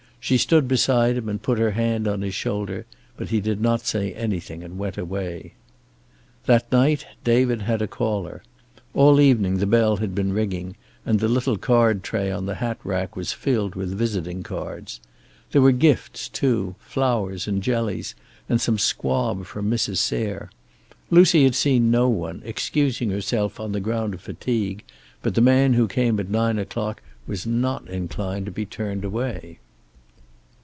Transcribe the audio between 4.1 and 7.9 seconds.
anything, and she went away. That night David had a